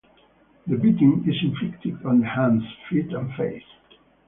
The 0.65 0.77
beating 0.77 1.23
is 1.27 1.35
inflicted 1.43 2.03
on 2.03 2.21
the 2.21 2.25
hands, 2.25 2.63
feet, 2.89 3.11
and 3.13 3.31
face. 3.35 3.61